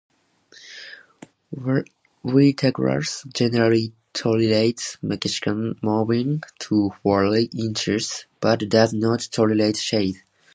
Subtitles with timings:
[2.25, 10.23] Wheatgrass generally tolerates Mexican mowing to four inches, but does not tolerate shade.